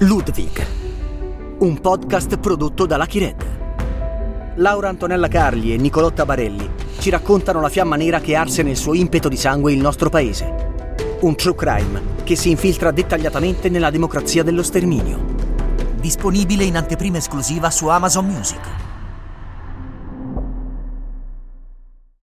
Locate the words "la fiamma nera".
7.62-8.20